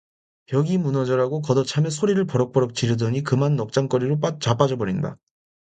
[0.47, 5.19] 벽이 무너져라고 걷어차며 소리를 버럭버럭 지르더니 그만 넉장거리로 자빠져 버린다.